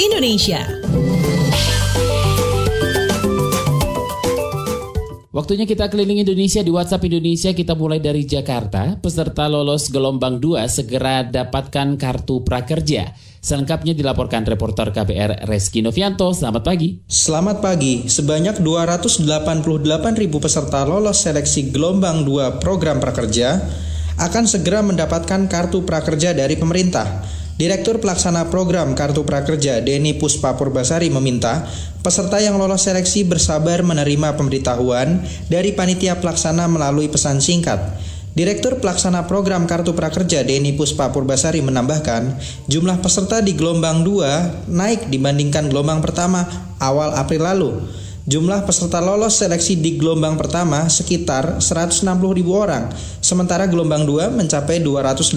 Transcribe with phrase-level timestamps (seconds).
[0.00, 0.64] Indonesia.
[5.28, 7.52] Waktunya kita keliling Indonesia di WhatsApp Indonesia.
[7.52, 8.96] Kita mulai dari Jakarta.
[8.96, 13.12] Peserta lolos gelombang 2 segera dapatkan kartu prakerja.
[13.44, 16.32] Selengkapnya dilaporkan reporter KBR Reski Novianto.
[16.32, 17.04] Selamat pagi.
[17.04, 18.08] Selamat pagi.
[18.08, 19.20] Sebanyak 288
[20.16, 23.60] ribu peserta lolos seleksi gelombang 2 program prakerja
[24.16, 27.39] akan segera mendapatkan kartu prakerja dari pemerintah.
[27.60, 31.68] Direktur Pelaksana Program Kartu Prakerja Denny Puspa Purbasari meminta
[32.00, 35.20] peserta yang lolos seleksi bersabar menerima pemberitahuan
[35.52, 38.00] dari panitia pelaksana melalui pesan singkat.
[38.32, 45.12] Direktur Pelaksana Program Kartu Prakerja Denny Puspa Purbasari menambahkan, jumlah peserta di gelombang 2 naik
[45.12, 46.48] dibandingkan gelombang pertama
[46.80, 47.76] awal April lalu.
[48.30, 52.86] Jumlah peserta lolos seleksi di gelombang pertama sekitar 160 ribu orang,
[53.18, 55.34] sementara gelombang 2 mencapai 288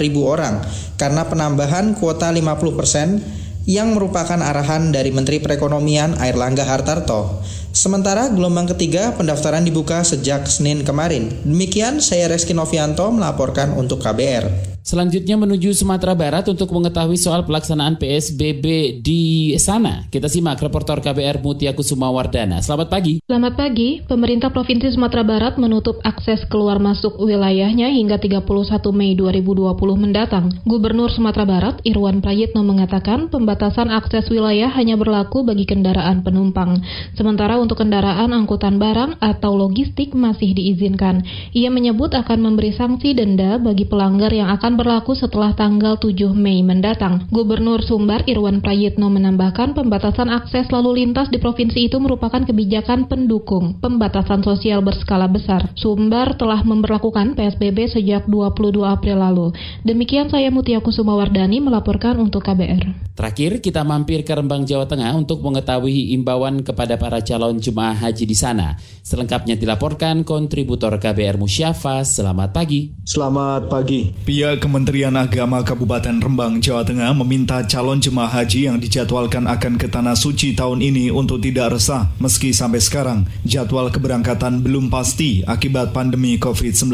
[0.00, 0.64] ribu orang
[0.96, 3.20] karena penambahan kuota 50 persen
[3.68, 7.44] yang merupakan arahan dari Menteri Perekonomian Airlangga Hartarto.
[7.76, 11.28] Sementara gelombang ketiga pendaftaran dibuka sejak Senin kemarin.
[11.44, 14.67] Demikian saya Reski Novianto melaporkan untuk KBR.
[14.88, 20.08] Selanjutnya menuju Sumatera Barat untuk mengetahui soal pelaksanaan PSBB di sana.
[20.08, 22.64] Kita simak reporter KBR Mutia Kusuma Wardana.
[22.64, 23.20] Selamat pagi.
[23.28, 24.00] Selamat pagi.
[24.08, 28.48] Pemerintah Provinsi Sumatera Barat menutup akses keluar masuk wilayahnya hingga 31
[28.96, 30.56] Mei 2020 mendatang.
[30.64, 36.80] Gubernur Sumatera Barat Irwan Prayitno mengatakan pembatasan akses wilayah hanya berlaku bagi kendaraan penumpang.
[37.12, 41.28] Sementara untuk kendaraan angkutan barang atau logistik masih diizinkan.
[41.52, 46.62] Ia menyebut akan memberi sanksi denda bagi pelanggar yang akan berlaku setelah tanggal 7 Mei
[46.62, 47.26] mendatang.
[47.34, 53.82] Gubernur Sumbar Irwan Prayitno menambahkan pembatasan akses lalu lintas di provinsi itu merupakan kebijakan pendukung
[53.82, 55.74] pembatasan sosial berskala besar.
[55.74, 59.46] Sumbar telah memperlakukan PSBB sejak 22 April lalu.
[59.82, 63.10] Demikian saya Mutia Kusuma Wardani melaporkan untuk KBR.
[63.18, 68.22] Terakhir, kita mampir ke Rembang, Jawa Tengah untuk mengetahui imbauan kepada para calon jemaah haji
[68.22, 68.78] di sana.
[69.02, 72.06] Selengkapnya dilaporkan kontributor KBR Musyafa.
[72.06, 72.94] Selamat pagi.
[73.02, 74.14] Selamat pagi.
[74.22, 79.88] Pihak Kementerian Agama Kabupaten Rembang, Jawa Tengah meminta calon jemaah haji yang dijadwalkan akan ke
[79.88, 85.96] Tanah Suci tahun ini untuk tidak resah meski sampai sekarang jadwal keberangkatan belum pasti akibat
[85.96, 86.84] pandemi COVID-19.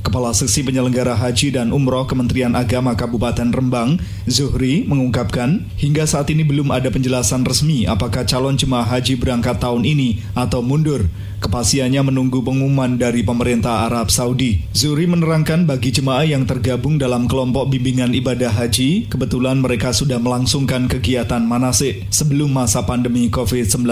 [0.00, 6.46] Kepala Seksi Penyelenggara Haji dan Umroh Kementerian Agama Kabupaten Rembang, Zuhri, mengungkapkan hingga saat ini
[6.46, 11.10] belum ada penjelasan resmi apakah calon jemaah haji berangkat tahun ini atau mundur.
[11.38, 14.58] Kepastiannya menunggu pengumuman dari pemerintah Arab Saudi.
[14.74, 20.90] Zuri menerangkan bagi jemaah yang tergabung dalam kelompok bimbingan ibadah haji, kebetulan mereka sudah melangsungkan
[20.90, 23.86] kegiatan manasik sebelum masa pandemi COVID-19.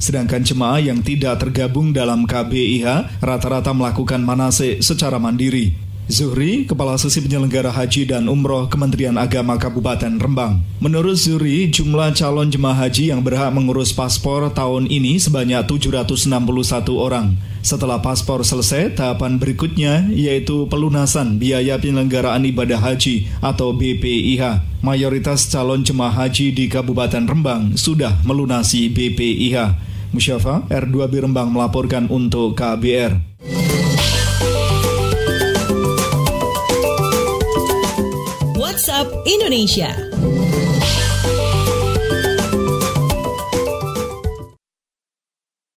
[0.00, 5.29] Sedangkan jemaah yang tidak tergabung dalam KBIH rata-rata melakukan manasik secara mandiri.
[6.10, 10.58] Zuhri, Kepala Sesi Penyelenggara Haji dan Umroh Kementerian Agama Kabupaten Rembang.
[10.82, 16.34] Menurut Zuhri, jumlah calon jemaah haji yang berhak mengurus paspor tahun ini sebanyak 761
[16.98, 17.38] orang.
[17.62, 24.66] Setelah paspor selesai, tahapan berikutnya yaitu pelunasan biaya penyelenggaraan ibadah haji atau BPIH.
[24.82, 29.78] Mayoritas calon jemaah haji di Kabupaten Rembang sudah melunasi BPIH.
[30.10, 33.29] Musyafa, R2B Rembang melaporkan untuk KBR.
[39.24, 39.96] Indonesia.